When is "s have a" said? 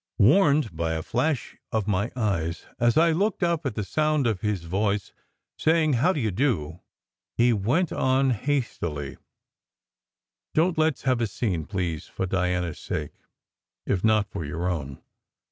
10.97-11.27